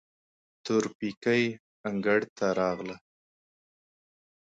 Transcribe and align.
تورپيکۍ 0.63 1.43
انګړ 1.87 2.19
ته 2.37 2.47
راغله. 2.59 2.95